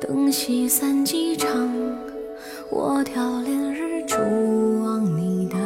[0.00, 1.48] 灯熄散几场，
[2.70, 4.16] 我挑帘日出
[4.82, 5.56] 望你的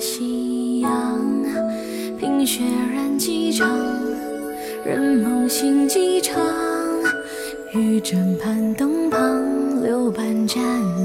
[0.00, 1.20] 夕阳。
[2.18, 2.62] 凭血
[2.94, 3.68] 染几场，
[4.84, 6.40] 任梦醒几场。
[7.74, 10.62] 玉枕畔灯旁，留半盏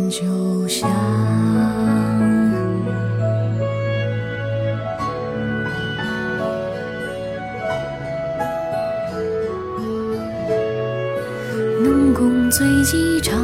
[0.10, 1.55] 酒香。
[12.58, 13.38] 醉几场，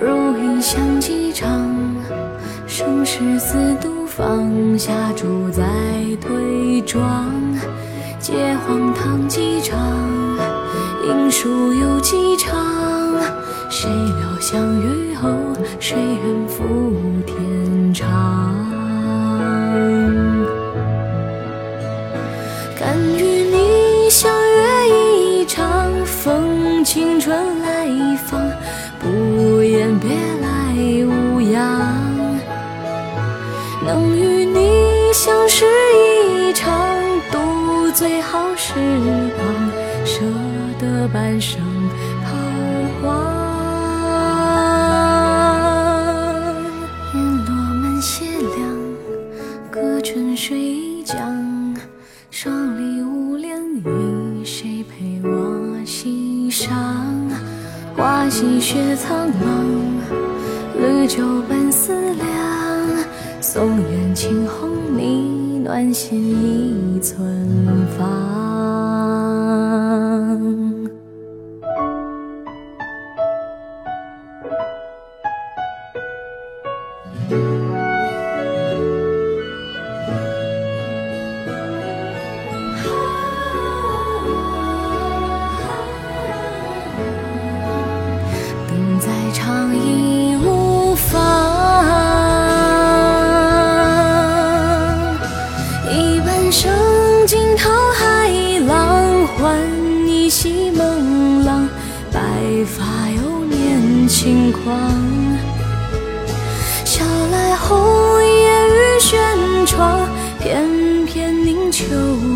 [0.00, 1.46] 如云想几场。
[2.66, 5.62] 生世似度，放下烛再
[6.18, 7.30] 对妆。
[8.18, 9.78] 借荒唐几场，
[11.06, 12.56] 应书有几场。
[13.68, 15.28] 谁料相遇后，
[15.78, 16.94] 谁人赴
[17.26, 18.39] 天长？
[33.82, 35.64] 能与你相识
[35.94, 36.70] 一场，
[37.32, 38.74] 度最好时
[39.36, 39.46] 光，
[40.04, 40.20] 舍
[40.78, 41.58] 得半生
[42.22, 42.36] 彷
[43.02, 43.16] 徨。
[47.14, 48.60] 烟落满斜凉，
[49.70, 51.16] 隔春水一江，
[52.30, 56.70] 双离无恋与谁陪我西上？
[57.96, 59.42] 花溪雪苍茫，
[60.78, 62.69] 绿酒半思量。
[63.40, 67.18] 送远青红，你暖心一寸
[67.98, 68.30] 芳。
[89.32, 90.09] 长已
[102.60, 104.76] 白发又年轻狂。
[106.84, 109.18] 晓来红叶雨轩
[109.66, 110.06] 窗，
[110.40, 111.86] 翩翩凝秋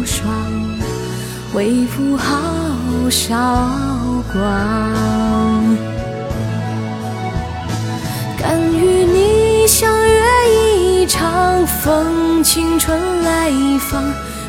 [0.07, 0.27] 霜，
[1.53, 2.41] 为赋好
[3.11, 3.69] 韶
[4.33, 4.43] 光。
[8.39, 14.03] 敢与你相约一场，风青春来访，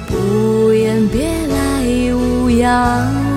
[0.07, 3.34] 不言别来无恙。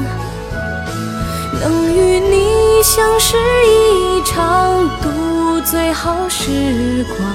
[1.60, 3.36] 能与你相识
[3.66, 7.28] 一场，度最好时光，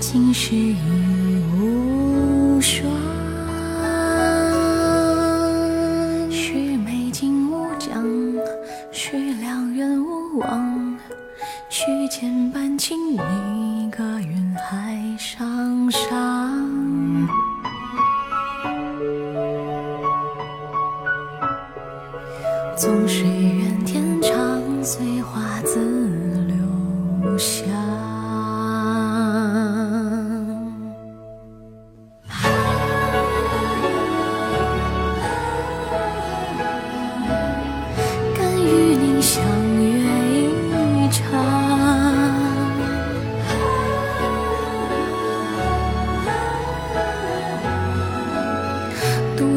[0.00, 0.54] 今世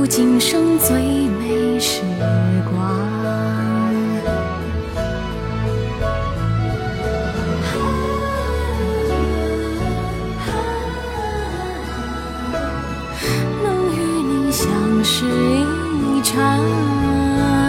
[0.09, 0.97] 今生最
[1.28, 2.01] 美时
[2.69, 3.07] 光。
[13.63, 14.69] 能与你相
[15.04, 17.67] 识一场。